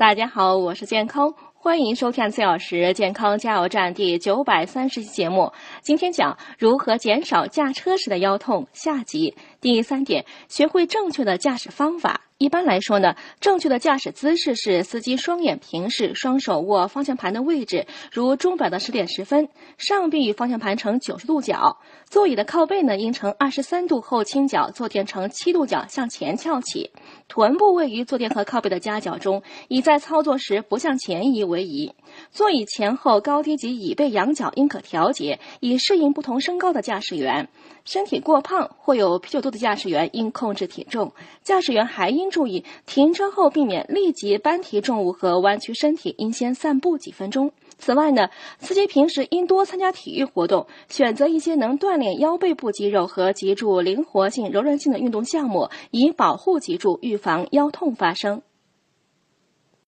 [0.00, 5.52] 大家好，我是健康，欢迎收看四小时健康加油站第九百三十期节目。
[5.82, 9.36] 今天讲如何减少驾车时的腰痛下集。
[9.60, 12.22] 第三点，学会正确的驾驶方法。
[12.38, 19.46] 一般来说呢，正确的驾驶姿势是司机双眼平视，双手握方向盘的位置，如钟表的十点十分，
[19.76, 21.76] 上臂与方向盘呈九十度角，
[22.08, 26.90] 座椅的靠背呢应呈二十三度后倾角，坐垫呈七度角向前翘起，
[27.28, 31.92] 臀部位于坐垫和靠背的夹角中，以在操作时不向前移为宜。
[32.30, 37.46] 座椅前后高低及椅背仰角应可调节，以适应不同身高的驾驶员。
[37.84, 41.12] 身体过胖或有啤酒肚的驾驶员应控制体重。
[41.42, 47.50] 驾驶员还应注意停车后避免立即搬提重物和弯曲身体，应先散步几分钟。
[47.78, 58.42] 此外呢，司机平时应多参加体育活动，选择一些能锻炼腰背部肌肉和脊柱灵活性、柔韧性的运动项目，以保护脊柱，预防腰痛发生。